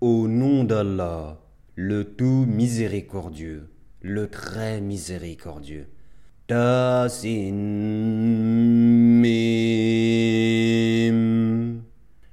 [0.00, 1.38] Au nom d'Allah,
[1.74, 3.68] le tout miséricordieux,
[4.00, 5.88] le très miséricordieux.
[6.46, 7.52] Tasin
[9.22, 9.30] Mim.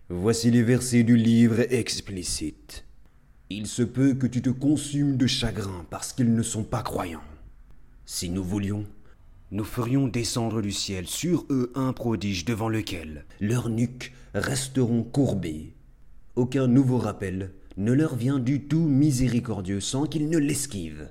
[0.08, 2.86] Voici les versets du livre explicite.
[3.50, 7.20] Il se peut que tu te consumes de chagrin parce qu'ils ne sont pas croyants.
[8.06, 8.86] Si nous voulions,
[9.52, 15.74] nous ferions descendre du ciel sur eux un prodige devant lequel leurs nuques resteront courbées.
[16.38, 21.10] Aucun nouveau rappel ne leur vient du tout miséricordieux sans qu'ils ne l'esquivent.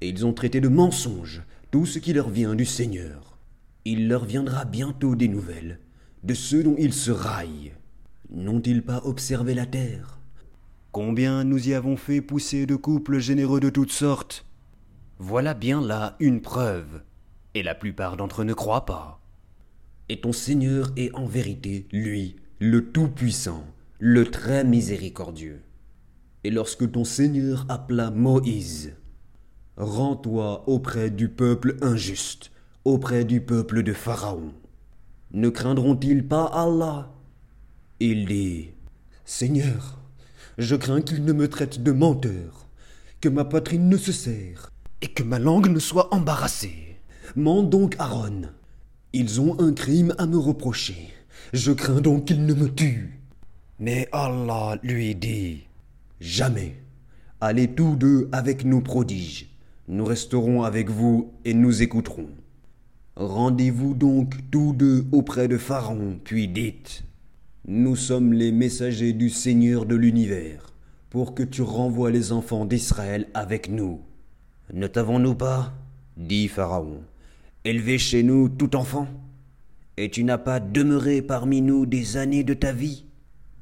[0.00, 3.38] Et ils ont traité de mensonge tout ce qui leur vient du Seigneur.
[3.84, 5.78] Il leur viendra bientôt des nouvelles
[6.24, 7.72] de ceux dont ils se raillent.
[8.30, 10.18] N'ont-ils pas observé la terre?
[10.90, 14.44] Combien nous y avons fait pousser de couples généreux de toutes sortes?
[15.20, 17.02] Voilà bien là une preuve,
[17.54, 19.20] et la plupart d'entre eux ne croient pas.
[20.08, 23.64] Et ton Seigneur est en vérité, lui, le Tout-Puissant,
[24.00, 25.60] le Très Miséricordieux.
[26.44, 28.92] Et lorsque ton Seigneur appela Moïse,
[29.76, 32.52] Rends-toi auprès du peuple injuste,
[32.84, 34.52] auprès du peuple de Pharaon.
[35.32, 37.12] Ne craindront-ils pas Allah?
[37.98, 38.70] Il dit,
[39.24, 39.98] Seigneur,
[40.58, 42.68] je crains qu'il ne me traite de menteur,
[43.20, 44.70] que ma poitrine ne se serre,
[45.02, 47.00] et que ma langue ne soit embarrassée.
[47.34, 48.42] Mande donc Aaron.
[49.12, 51.08] Ils ont un crime à me reprocher.
[51.52, 53.17] Je crains donc qu'ils ne me tuent.
[53.80, 55.68] Mais Allah lui dit,
[56.20, 56.74] Jamais.
[57.40, 59.48] Allez tous deux avec nos prodiges.
[59.86, 62.30] Nous resterons avec vous et nous écouterons.
[63.14, 67.04] Rendez-vous donc tous deux auprès de Pharaon, puis dites
[67.68, 70.72] Nous sommes les messagers du Seigneur de l'univers,
[71.08, 74.00] pour que tu renvoies les enfants d'Israël avec nous.
[74.72, 75.72] Ne t'avons-nous pas,
[76.16, 77.02] dit Pharaon,
[77.64, 79.06] élevé chez nous tout enfant?
[79.96, 83.04] Et tu n'as pas demeuré parmi nous des années de ta vie?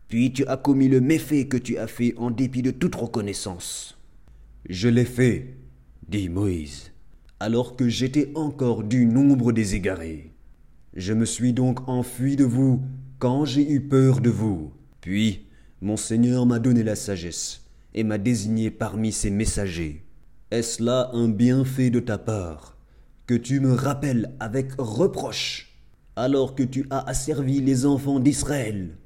[0.09, 3.99] Puis tu as commis le méfait que tu as fait en dépit de toute reconnaissance.
[4.69, 5.57] Je l'ai fait,
[6.09, 6.93] dit Moïse,
[7.41, 10.33] alors que j'étais encore du nombre des égarés.
[10.95, 12.83] Je me suis donc enfui de vous
[13.19, 14.73] quand j'ai eu peur de vous.
[15.01, 15.47] Puis
[15.81, 20.05] mon Seigneur m'a donné la sagesse et m'a désigné parmi ses messagers.
[20.51, 22.77] Est-ce là un bienfait de ta part
[23.27, 25.77] que tu me rappelles avec reproche
[26.15, 28.97] alors que tu as asservi les enfants d'Israël?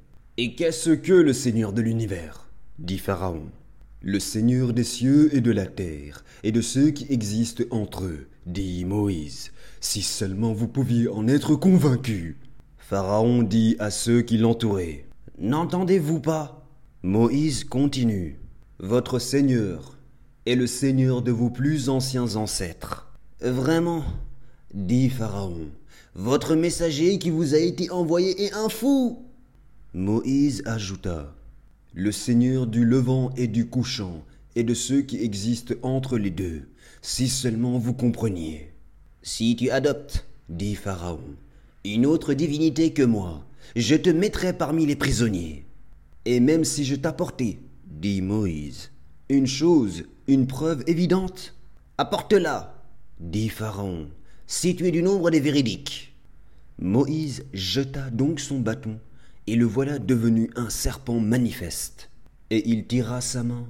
[0.43, 2.49] Et qu'est-ce que le Seigneur de l'univers?
[2.79, 3.43] dit Pharaon
[4.01, 8.25] le Seigneur des cieux et de la terre, et de ceux qui existent entre eux,
[8.47, 9.51] dit Moïse,
[9.81, 12.37] si seulement vous pouviez en être convaincus.
[12.79, 15.05] Pharaon dit à ceux qui l'entouraient,
[15.37, 16.65] N'entendez-vous pas?
[17.03, 18.39] Moïse continue,
[18.79, 19.95] Votre Seigneur
[20.47, 23.13] est le Seigneur de vos plus anciens ancêtres.
[23.41, 24.03] Vraiment,
[24.73, 25.67] dit Pharaon,
[26.15, 29.27] votre messager qui vous a été envoyé est un fou.
[29.93, 31.35] Moïse ajouta,
[31.93, 34.23] le Seigneur du levant et du couchant,
[34.55, 36.69] et de ceux qui existent entre les deux,
[37.01, 38.71] si seulement vous compreniez.
[39.21, 41.35] Si tu adoptes, dit Pharaon,
[41.83, 45.65] une autre divinité que moi, je te mettrai parmi les prisonniers.
[46.23, 48.91] Et même si je t'apportais, dit Moïse,
[49.27, 51.53] une chose, une preuve évidente,
[51.97, 52.81] apporte-la,
[53.19, 54.07] dit Pharaon,
[54.47, 56.15] si tu es du nombre des véridiques.
[56.79, 58.97] Moïse jeta donc son bâton
[59.51, 62.09] et le voilà devenu un serpent manifeste.
[62.51, 63.67] Et il tira sa main,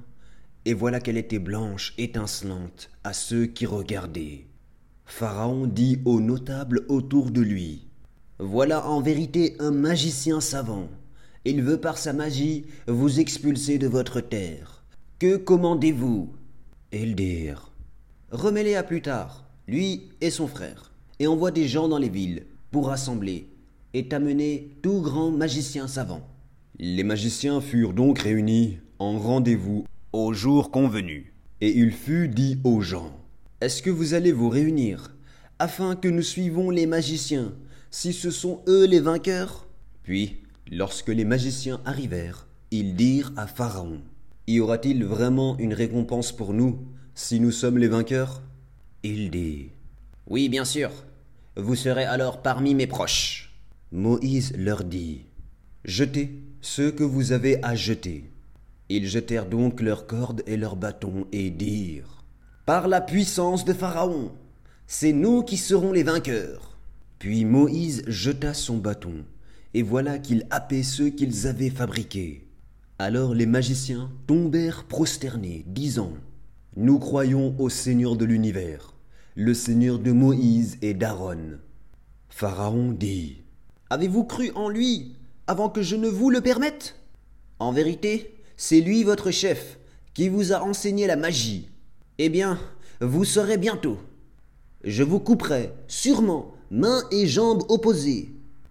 [0.63, 4.45] et voilà qu'elle était blanche, étincelante, à ceux qui regardaient.
[5.05, 7.87] Pharaon dit aux notables autour de lui,
[8.37, 10.87] Voilà en vérité un magicien savant.
[11.45, 14.83] Il veut par sa magie vous expulser de votre terre.
[15.17, 16.31] Que commandez-vous?
[16.91, 17.71] Ils dirent,
[18.29, 22.45] Remets-les à plus tard, lui et son frère, et envoie des gens dans les villes
[22.69, 23.50] pour rassembler
[23.93, 26.21] est amené tout grand magicien savant.
[26.79, 31.33] Les magiciens furent donc réunis en rendez-vous au jour convenu.
[31.59, 33.11] Et il fut dit aux gens,
[33.61, 35.15] Est-ce que vous allez vous réunir,
[35.59, 37.53] afin que nous suivons les magiciens,
[37.91, 39.67] si ce sont eux les vainqueurs?
[40.03, 40.37] Puis,
[40.71, 44.01] lorsque les magiciens arrivèrent, ils dirent à Pharaon,
[44.47, 46.79] Y aura-t-il vraiment une récompense pour nous,
[47.13, 48.41] si nous sommes les vainqueurs?
[49.03, 49.69] Il dit,
[50.27, 50.91] Oui, bien sûr,
[51.57, 53.40] vous serez alors parmi mes proches.
[53.91, 55.25] Moïse leur dit,
[55.83, 58.31] Jetez ce que vous avez à jeter.
[58.87, 62.23] Ils jetèrent donc leurs cordes et leurs bâtons et dirent,
[62.65, 64.31] Par la puissance de Pharaon,
[64.87, 66.77] c'est nous qui serons les vainqueurs.
[67.19, 69.25] Puis Moïse jeta son bâton,
[69.73, 72.47] et voilà qu'il happait ceux qu'ils avaient fabriqués.
[72.97, 76.13] Alors les magiciens tombèrent prosternés, disant,
[76.77, 78.93] Nous croyons au Seigneur de l'univers,
[79.35, 81.59] le Seigneur de Moïse et d'Aaron.
[82.29, 83.40] Pharaon dit,
[83.91, 85.17] Avez-vous cru en lui
[85.47, 86.95] avant que je ne vous le permette?
[87.59, 89.79] En vérité, c'est lui votre chef,
[90.13, 91.67] qui vous a enseigné la magie.
[92.17, 92.57] Eh bien,
[93.01, 93.97] vous saurez bientôt.
[94.85, 98.29] Je vous couperai, sûrement, mains et jambes opposées,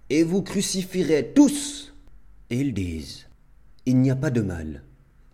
[0.09, 1.93] et vous crucifierez tous.
[2.49, 3.27] Et ils disent,
[3.85, 4.83] Il n'y a pas de mal,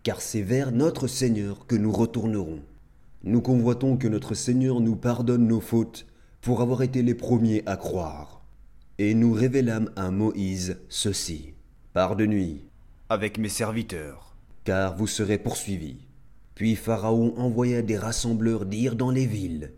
[0.02, 2.58] car c'est vers notre Seigneur que nous retournerons.
[3.22, 6.06] Nous convoitons que notre Seigneur nous pardonne nos fautes
[6.40, 8.35] pour avoir été les premiers à croire.
[8.98, 11.52] Et nous révélâmes à Moïse ceci.
[11.92, 12.66] Pars de nuit
[13.08, 14.34] avec mes serviteurs,
[14.64, 15.98] car vous serez poursuivis.
[16.54, 19.72] Puis Pharaon envoya des rassembleurs dire dans les villes.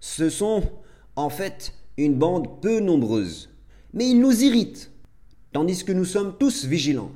[0.00, 0.62] Ce sont,
[1.14, 3.50] en fait, une bande peu nombreuse,
[3.92, 4.90] mais ils nous irritent,
[5.52, 7.12] tandis que nous sommes tous vigilants.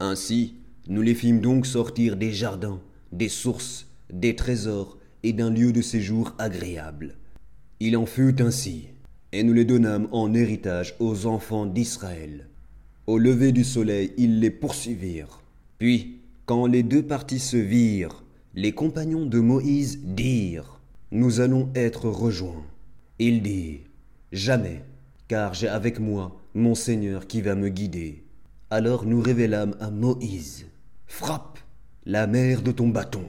[0.00, 0.56] Ainsi,
[0.88, 2.80] nous les fîmes donc sortir des jardins,
[3.12, 7.16] des sources, des trésors et d'un lieu de séjour agréable.
[7.80, 8.88] Il en fut ainsi,
[9.32, 12.48] et nous les donnâmes en héritage aux enfants d'Israël.
[13.06, 15.40] Au lever du soleil, ils les poursuivirent.
[15.78, 18.22] Puis, quand les deux parties se virent,
[18.54, 20.80] les compagnons de Moïse dirent
[21.10, 22.64] Nous allons être rejoints.
[23.18, 23.80] Il dit
[24.32, 24.82] Jamais,
[25.28, 28.22] car j'ai avec moi mon Seigneur qui va me guider.
[28.70, 30.66] Alors nous révélâmes à Moïse
[31.06, 31.58] Frappe
[32.04, 33.24] la mer de ton bâton.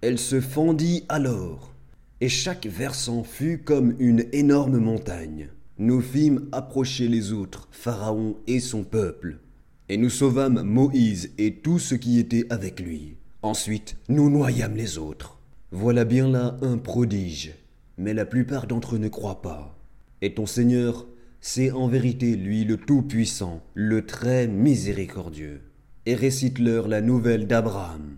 [0.00, 1.73] Elle se fendit alors,
[2.20, 5.48] et chaque versant fut comme une énorme montagne.
[5.78, 9.40] Nous fîmes approcher les autres, Pharaon et son peuple,
[9.88, 13.16] et nous sauvâmes Moïse et tout ce qui était avec lui.
[13.42, 15.40] Ensuite, nous noyâmes les autres.
[15.70, 17.52] Voilà bien là un prodige,
[17.98, 19.76] mais la plupart d'entre eux ne croient pas.
[20.22, 21.06] Et ton Seigneur,
[21.40, 25.60] c'est en vérité lui le Tout-Puissant, le très miséricordieux.
[26.06, 28.16] Et récite-leur la nouvelle d'Abraham.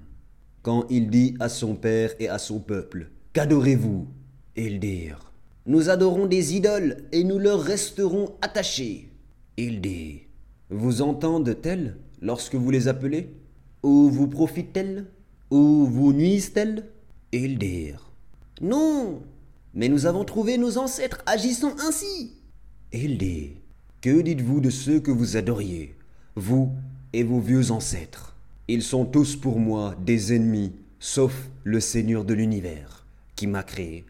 [0.62, 4.06] Quand il dit à son père et à son peuple, Qu'adorez-vous?
[4.56, 5.30] Ils dirent,
[5.66, 9.10] Nous adorons des idoles et nous leur resterons attachés.
[9.58, 10.22] Il dit,
[10.70, 13.28] Vous entendent-elles lorsque vous les appelez?
[13.82, 15.04] Ou vous profitent-elles?
[15.50, 16.86] Ou vous nuisent-elles?
[17.30, 18.10] Ils dirent.
[18.62, 19.20] Non,
[19.74, 22.32] mais nous avons trouvé nos ancêtres agissant ainsi.
[22.90, 23.50] Il dit
[24.00, 25.94] Que dites-vous de ceux que vous adoriez,
[26.36, 26.70] vous
[27.12, 28.34] et vos vieux ancêtres?
[28.66, 33.05] Ils sont tous pour moi des ennemis, sauf le Seigneur de l'univers,
[33.36, 34.06] qui m'a créé,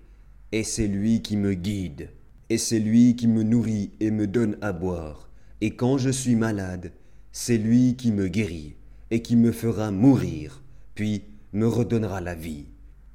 [0.53, 2.11] et c'est lui qui me guide,
[2.49, 5.29] et c'est lui qui me nourrit et me donne à boire,
[5.61, 6.93] et quand je suis malade,
[7.33, 8.77] c'est lui qui me guérit,
[9.11, 10.63] et qui me fera mourir
[10.97, 12.65] puis me redonnera la vie.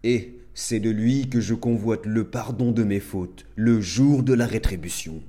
[0.03, 4.33] Et c'est de lui que je convoite le pardon de mes fautes, le jour de
[4.33, 5.21] la rétribution.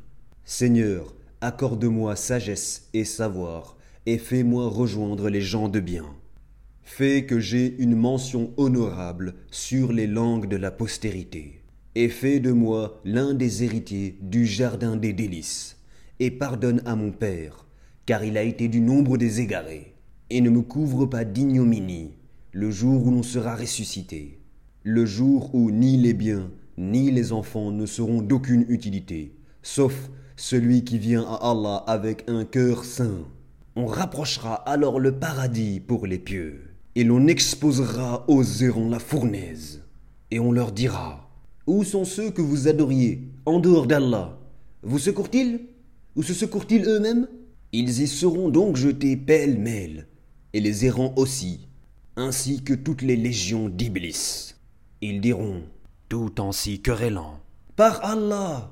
[0.44, 3.76] Seigneur, accorde-moi sagesse et savoir,
[4.06, 6.06] et fais-moi rejoindre les gens de bien.
[6.82, 11.62] Fais que j'ai une mention honorable sur les langues de la postérité,
[11.94, 15.79] et fais de moi l'un des héritiers du jardin des délices,
[16.20, 17.67] et pardonne à mon Père,
[18.05, 19.94] car il a été du nombre des égarés,
[20.29, 22.12] et ne me couvre pas d'ignominie,
[22.52, 24.40] le jour où l'on sera ressuscité,
[24.82, 30.85] le jour où ni les biens ni les enfants ne seront d'aucune utilité, sauf celui
[30.85, 33.26] qui vient à Allah avec un cœur saint.
[33.76, 39.82] On rapprochera alors le paradis pour les pieux, et l'on exposera aux errants la fournaise,
[40.30, 41.30] et on leur dira
[41.66, 44.38] Où sont ceux que vous adoriez, en dehors d'Allah?
[44.82, 45.60] Vous secourent-ils
[46.16, 47.28] Ou se secourent-ils eux-mêmes?
[47.72, 50.06] Ils y seront donc jetés pêle-mêle,
[50.52, 51.68] et les errants aussi,
[52.16, 54.54] ainsi que toutes les légions d'Iblis.
[55.00, 55.62] Ils diront,
[56.08, 57.40] tout en s'y querellant,
[57.75, 58.70] Par Allah,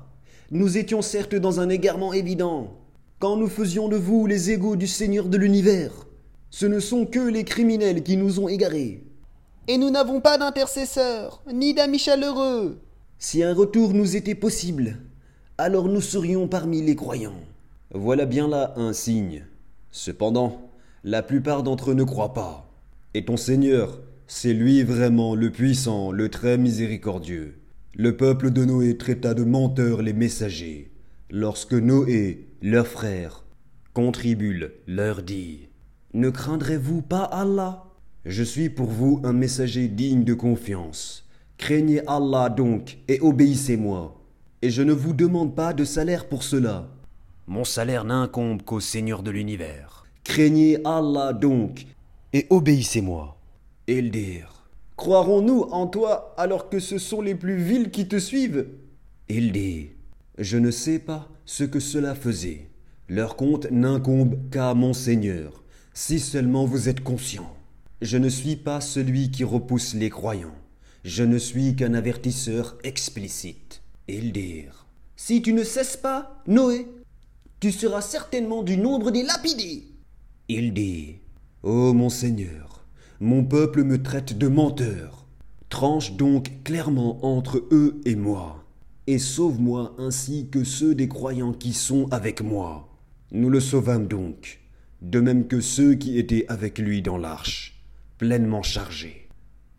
[0.51, 2.77] nous étions certes dans un égarement évident,
[3.17, 6.05] quand nous faisions de vous les égaux du Seigneur de l'univers.
[6.51, 9.01] Ce ne sont que les criminels qui nous ont égarés.
[9.69, 12.81] Et nous n'avons pas d'intercesseur, ni d'amis chaleureux.
[13.17, 14.97] Si un retour nous était possible,
[15.57, 17.39] alors nous serions parmi les croyants.
[17.93, 19.45] Voilà bien là un signe.
[19.91, 20.69] Cependant,
[21.05, 22.69] la plupart d'entre eux ne croient pas.
[23.13, 27.55] Et ton Seigneur, c'est lui vraiment le puissant, le très miséricordieux.
[27.95, 30.91] Le peuple de Noé traita de menteurs les messagers.
[31.29, 33.45] Lorsque Noé, leur frère,
[33.93, 35.69] contribule, leur dit
[36.13, 37.85] Ne craindrez-vous pas Allah?
[38.25, 41.25] Je suis pour vous un messager digne de confiance.
[41.57, 44.21] Craignez Allah donc et obéissez-moi.
[44.61, 46.89] Et je ne vous demande pas de salaire pour cela.
[47.47, 50.05] Mon salaire n'incombe qu'au Seigneur de l'univers.
[50.25, 51.87] Craignez Allah donc
[52.33, 53.37] et obéissez-moi.
[53.87, 54.65] Ils dirent
[54.97, 58.67] Croirons-nous en toi alors que ce sont les plus vils qui te suivent?
[59.29, 59.91] Il dit
[60.37, 62.67] Je ne sais pas ce que cela faisait.
[63.07, 65.60] Leur compte n'incombe qu'à mon Seigneur,
[65.93, 67.55] si seulement vous êtes conscient.
[68.01, 70.55] Je ne suis pas celui qui repousse les croyants.
[71.03, 73.81] Je ne suis qu'un avertisseur explicite.
[74.07, 76.87] Ils dirent Si tu ne cesses pas, Noé,
[77.59, 79.85] tu seras certainement du nombre des lapidés.
[80.47, 81.17] Il dit
[81.63, 82.85] Ô mon Seigneur,
[83.19, 85.25] mon peuple me traite de menteur.
[85.69, 88.65] Tranche donc clairement entre eux et moi,
[89.07, 92.89] et sauve-moi ainsi que ceux des croyants qui sont avec moi.
[93.31, 94.60] Nous le sauvâmes donc,
[95.01, 97.83] de même que ceux qui étaient avec lui dans l'arche,
[98.17, 99.27] pleinement chargés.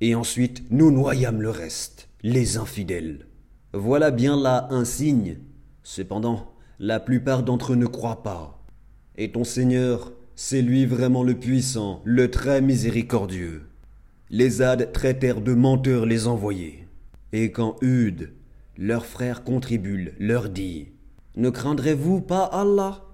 [0.01, 3.27] Et ensuite nous noyâmes le reste, les infidèles.
[3.73, 5.39] Voilà bien là un signe.
[5.83, 8.65] Cependant, la plupart d'entre eux ne croient pas.
[9.17, 13.63] Et ton Seigneur, c'est lui vraiment le puissant, le très miséricordieux.
[14.31, 16.89] Les Hades traitèrent de menteurs les envoyés.
[17.33, 18.33] Et quand Hude,
[18.77, 20.89] leur frère contribule, leur dit
[21.37, 23.05] Ne craindrez-vous pas Allah?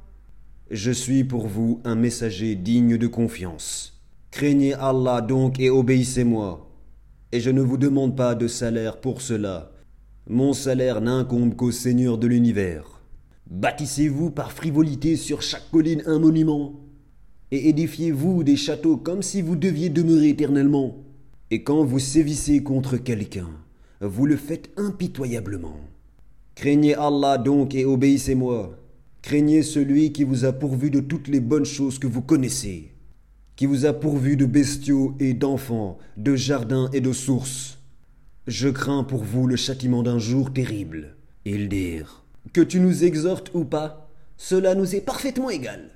[0.71, 3.99] Je suis pour vous un messager digne de confiance.
[4.31, 6.71] Craignez Allah donc et obéissez-moi.
[7.33, 9.73] Et je ne vous demande pas de salaire pour cela.
[10.29, 13.01] Mon salaire n'incombe qu'au Seigneur de l'univers.
[13.51, 16.75] Bâtissez-vous par frivolité sur chaque colline un monument
[17.51, 20.97] et édifiez-vous des châteaux comme si vous deviez demeurer éternellement.
[21.51, 23.49] Et quand vous sévissez contre quelqu'un,
[24.03, 25.81] vous le faites impitoyablement.
[26.55, 28.79] Craignez Allah donc et obéissez-moi.
[29.23, 32.93] Craignez celui qui vous a pourvu de toutes les bonnes choses que vous connaissez,
[33.57, 37.79] qui vous a pourvu de bestiaux et d'enfants, de jardins et de sources.
[38.47, 41.17] Je crains pour vous le châtiment d'un jour terrible.
[41.45, 45.91] Ils dirent Que tu nous exhortes ou pas, cela nous est parfaitement égal.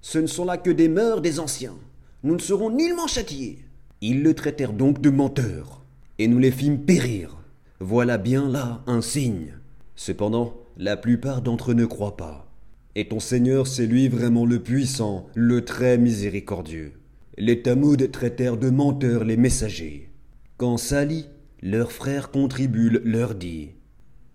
[0.00, 1.76] Ce ne sont là que des mœurs des anciens.
[2.22, 3.64] Nous ne serons nullement châtiés.
[4.00, 5.84] Ils le traitèrent donc de menteur,
[6.18, 7.36] et nous les fîmes périr.
[7.80, 9.54] Voilà bien là un signe.
[9.96, 12.50] Cependant, la plupart d'entre eux ne croient pas.
[12.96, 16.92] Et ton Seigneur, c'est lui vraiment le puissant, le très miséricordieux.
[17.36, 20.10] Les Tamouds traitèrent de menteurs les messagers.
[20.56, 21.26] Quand Sali,
[21.62, 23.70] leur frère contribule, leur dit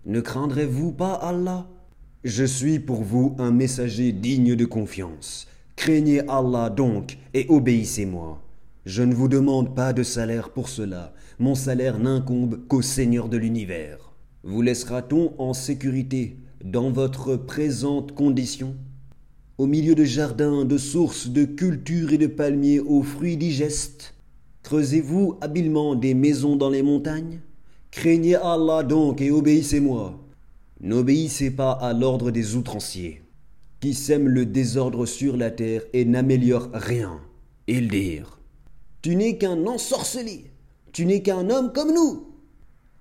[0.04, 1.68] Ne craindrez-vous pas Allah?
[2.24, 5.46] Je suis pour vous un messager digne de confiance.
[5.76, 8.42] Craignez Allah donc et obéissez-moi.
[8.84, 13.38] Je ne vous demande pas de salaire pour cela, mon salaire n'incombe qu'au Seigneur de
[13.38, 14.09] l'univers.
[14.42, 18.74] Vous laissera-t-on en sécurité dans votre présente condition?
[19.58, 24.14] Au milieu de jardins, de sources, de cultures et de palmiers aux fruits digestes
[24.62, 27.40] Creusez-vous habilement des maisons dans les montagnes?
[27.90, 30.18] Craignez Allah donc et obéissez-moi.
[30.80, 33.22] N'obéissez pas à l'ordre des outranciers
[33.80, 37.20] qui sème le désordre sur la terre et n'améliore rien.
[37.66, 38.38] Ils dirent
[39.02, 40.44] Tu n'es qu'un ensorcelé,
[40.92, 42.29] tu n'es qu'un homme comme nous.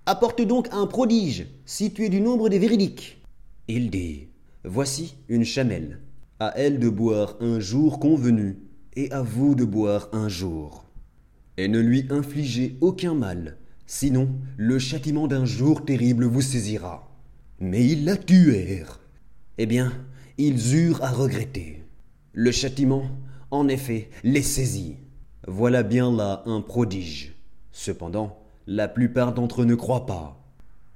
[0.06, 3.22] Apporte donc un prodige, si tu es du nombre des véridiques.
[3.68, 4.28] Il dit
[4.64, 6.00] Voici une chamelle,
[6.40, 8.58] à elle de boire un jour convenu,
[8.96, 10.86] et à vous de boire un jour.
[11.58, 17.10] Et ne lui infligez aucun mal, sinon le châtiment d'un jour terrible vous saisira.
[17.60, 19.00] Mais ils la tuèrent.
[19.58, 19.92] Eh bien,
[20.38, 21.84] ils eurent à regretter.
[22.34, 23.04] Le châtiment,
[23.52, 24.98] en effet, les saisit.
[25.48, 27.36] Voilà bien là un prodige.
[27.72, 28.40] Cependant,
[28.72, 30.40] la plupart d'entre eux ne croient pas.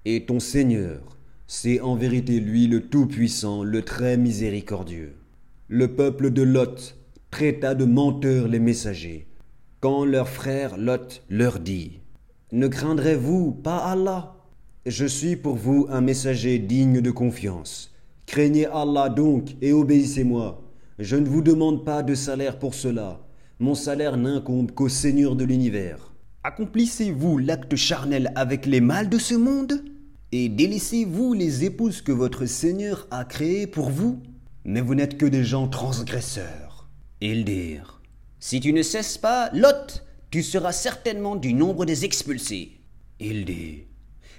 [0.06, 5.16] Et ton Seigneur, c'est en vérité lui le Tout-Puissant, le très miséricordieux.
[5.70, 6.96] Le peuple de Lot
[7.32, 9.26] traita de menteurs les messagers,
[9.80, 12.02] quand leur frère Lot leur dit
[12.52, 14.36] Ne craindrez-vous pas Allah?
[14.86, 17.92] Je suis pour vous un messager digne de confiance.
[18.28, 20.62] Craignez Allah donc et obéissez-moi.
[21.00, 23.20] Je ne vous demande pas de salaire pour cela.
[23.60, 26.13] Mon salaire n'incombe qu'au Seigneur de l'univers.
[26.46, 29.82] Accomplissez-vous l'acte charnel avec les mâles de ce monde
[30.34, 34.22] Et délaissez-vous les épouses que votre Seigneur a créées pour vous?
[34.66, 36.90] Mais vous n'êtes que des gens transgresseurs.
[37.22, 38.02] Ils dirent
[38.40, 42.74] Si tu ne cesses pas, Lot, tu seras certainement du nombre des expulsés.
[43.22, 43.86] Il dit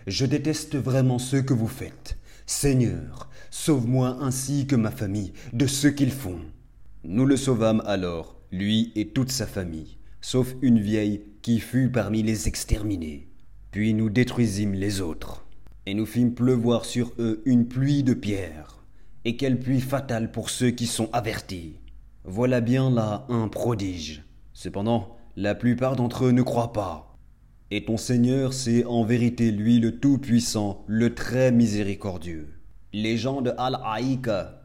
[0.06, 2.18] Je déteste vraiment ce que vous faites.
[2.44, 6.40] Seigneur, sauve-moi ainsi que ma famille de ce qu'ils font.
[7.02, 12.22] Nous le sauvâmes alors, lui et toute sa famille, sauf une vieille qui fut parmi
[12.22, 13.28] les exterminés.
[13.70, 15.44] Puis nous détruisîmes les autres,
[15.84, 18.82] et nous fîmes pleuvoir sur eux une pluie de pierres,
[19.26, 21.80] et quelle pluie fatale pour ceux qui sont avertis.
[22.24, 24.24] Voilà bien là un prodige.
[24.54, 27.14] Cependant, la plupart d'entre eux ne croient pas.
[27.70, 32.54] Et ton Seigneur, c'est en vérité lui le Tout-Puissant, le très miséricordieux.
[32.94, 34.62] Les gens de Al-Aïka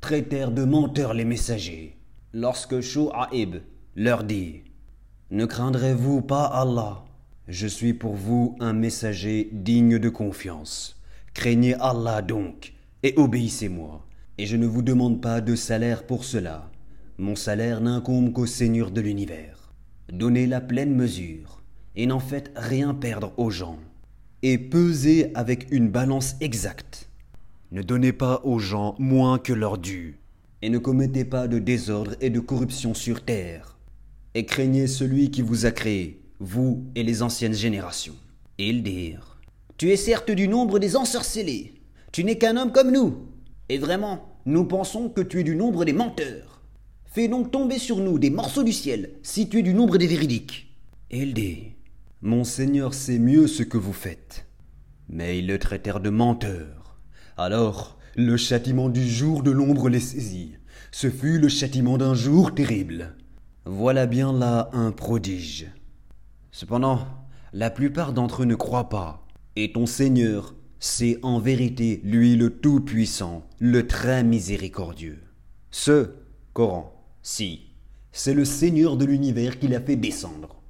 [0.00, 1.98] traitèrent de menteurs les messagers.
[2.32, 3.56] Lorsque Shu'aib
[3.96, 4.62] leur dit
[5.32, 7.06] Ne craindrez-vous pas Allah?
[7.48, 11.00] Je suis pour vous un messager digne de confiance.
[11.32, 14.04] Craignez Allah donc, et obéissez-moi.
[14.36, 16.70] Et je ne vous demande pas de salaire pour cela.
[17.16, 19.72] Mon salaire n'incombe qu'au Seigneur de l'univers.
[20.12, 21.62] Donnez la pleine mesure
[21.96, 23.78] et n'en faites rien perdre aux gens.
[24.42, 27.08] Et pesez avec une balance exacte.
[27.70, 30.20] Ne donnez pas aux gens moins que leur dû.
[30.60, 33.78] Et ne commettez pas de désordre et de corruption sur terre.
[34.34, 38.16] Et craignez celui qui vous a créé, vous et les anciennes générations.
[38.58, 39.38] Ils dirent
[39.76, 41.74] Tu es certes du nombre des ensorcelés,
[42.12, 43.28] tu n'es qu'un homme comme nous,
[43.68, 46.60] et vraiment, nous pensons que tu es du nombre des menteurs.
[47.04, 50.06] Fais donc tomber sur nous des morceaux du ciel, si tu es du nombre des
[50.06, 50.74] véridiques.
[51.10, 51.74] Il dit
[52.22, 54.46] Mon sait mieux ce que vous faites.
[55.08, 56.98] Mais ils le traitèrent de menteur.
[57.36, 60.54] Alors, le châtiment du jour de l'ombre les saisit.
[60.90, 63.14] Ce fut le châtiment d'un jour terrible.
[63.64, 65.70] Voilà bien là un prodige.
[66.50, 67.06] Cependant,
[67.52, 69.24] la plupart d'entre eux ne croient pas.
[69.54, 75.22] Et ton Seigneur, c'est en vérité lui le Tout-Puissant, le très miséricordieux.
[75.70, 76.10] Ce
[76.52, 77.66] Coran, si,
[78.10, 80.60] c'est le Seigneur de l'univers qui l'a fait descendre.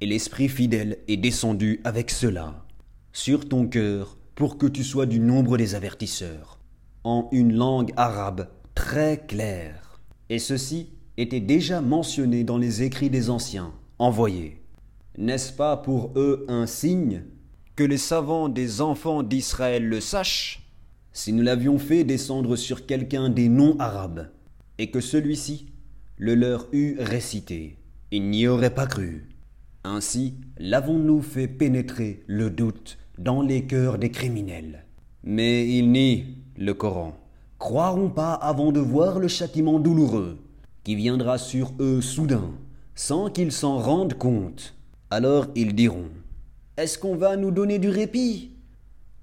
[0.00, 2.64] Et l'Esprit fidèle est descendu avec cela,
[3.12, 6.60] sur ton cœur, pour que tu sois du nombre des avertisseurs,
[7.02, 10.00] en une langue arabe très claire.
[10.30, 14.62] Et ceci était déjà mentionné dans les écrits des anciens, envoyés.
[15.18, 17.24] N'est-ce pas pour eux un signe
[17.74, 20.64] que les savants des enfants d'Israël le sachent?
[21.12, 24.30] Si nous l'avions fait descendre sur quelqu'un des non-arabes,
[24.78, 25.66] et que celui-ci
[26.18, 27.78] le leur eût récité,
[28.12, 29.28] ils n'y auraient pas cru.
[29.82, 34.84] Ainsi l'avons-nous fait pénétrer le doute dans les cœurs des criminels.
[35.24, 37.18] Mais ils nient le Coran,
[37.58, 40.38] croiront pas avant de voir le châtiment douloureux
[40.96, 42.50] viendra sur eux soudain,
[42.94, 44.74] sans qu'ils s'en rendent compte.
[45.10, 46.08] Alors ils diront
[46.76, 48.52] Est-ce qu'on va nous donner du répit?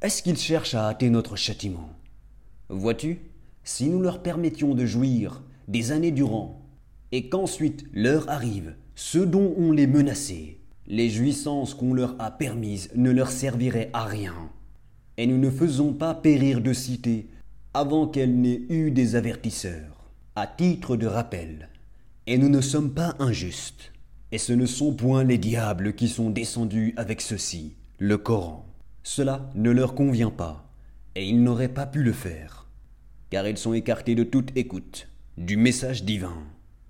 [0.02, 1.90] Est-ce qu'ils cherchent à hâter notre châtiment?
[2.70, 3.22] Vois-tu,
[3.64, 6.62] si nous leur permettions de jouir des années durant,
[7.12, 10.58] et qu'ensuite leur arrive ce dont on les menaçait,
[10.88, 14.36] les jouissances qu'on leur a permises ne leur serviraient à rien.
[15.18, 17.30] Et nous ne faisons pas périr de cité
[17.74, 19.95] avant qu'elle n'ait eu des avertisseurs,
[20.38, 21.70] à titre de rappel.
[22.27, 23.94] Et nous ne sommes pas injustes.
[24.34, 28.65] Et ce ne sont point les diables qui sont descendus avec ceci, le Coran.
[29.01, 30.70] Cela ne leur convient pas,
[31.16, 32.68] et ils n'auraient pas pu le faire,
[33.29, 35.07] car ils sont écartés de toute écoute
[35.38, 36.36] du message divin.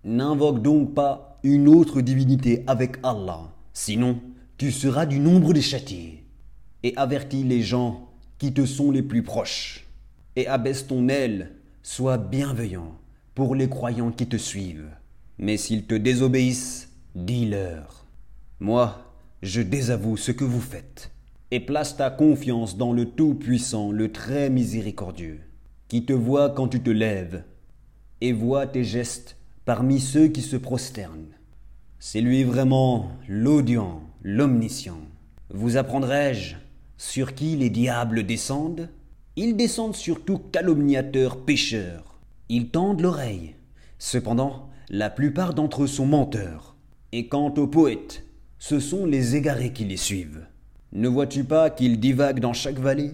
[0.04, 4.22] N'invoque donc pas une autre divinité avec Allah, sinon
[4.58, 6.24] tu seras du nombre des châtiés.
[6.82, 9.86] Et avertis les gens qui te sont les plus proches,
[10.36, 11.52] et abaisse ton aile,
[11.84, 12.96] sois bienveillant
[13.36, 14.90] pour les croyants qui te suivent.
[15.38, 18.06] Mais s'ils te désobéissent, dis-leur.
[18.62, 21.12] Moi, je désavoue ce que vous faites,
[21.52, 25.42] et place ta confiance dans le Tout-Puissant, le Très Miséricordieux,
[25.90, 27.44] qui te voit quand tu te lèves,
[28.22, 31.36] et voit tes gestes parmi ceux qui se prosternent.
[32.00, 35.02] C'est lui vraiment l'audient, l'omniscient.
[35.50, 36.56] Vous apprendrai-je
[36.98, 38.90] sur qui les diables descendent?
[39.36, 42.15] Ils descendent sur tout calomniateur pécheur.
[42.48, 43.56] Ils tendent l'oreille.
[43.98, 46.76] Cependant, la plupart d'entre eux sont menteurs.
[47.12, 48.24] Et quant aux poètes,
[48.60, 50.46] ce sont les égarés qui les suivent.
[50.92, 53.12] Ne vois-tu pas qu'ils divaguent dans chaque vallée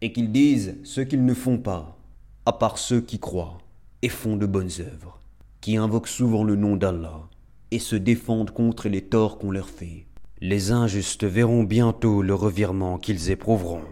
[0.00, 1.98] et qu'ils disent ce qu'ils ne font pas,
[2.46, 3.58] à part ceux qui croient
[4.02, 5.20] et font de bonnes œuvres,
[5.60, 7.28] qui invoquent souvent le nom d'Allah
[7.70, 10.06] et se défendent contre les torts qu'on leur fait.
[10.40, 13.82] Les injustes verront bientôt le revirement qu'ils éprouveront.